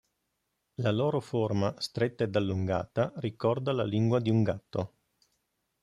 [0.81, 4.93] La loro forma stretta ed allungata ricorda la lingua di un gatto.